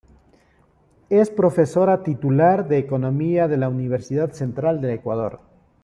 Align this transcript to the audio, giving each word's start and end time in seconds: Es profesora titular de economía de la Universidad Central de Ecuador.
Es 1.11 1.29
profesora 1.29 2.01
titular 2.01 2.67
de 2.67 2.79
economía 2.79 3.47
de 3.47 3.57
la 3.57 3.69
Universidad 3.69 4.31
Central 4.31 4.81
de 4.81 4.95
Ecuador. 4.95 5.41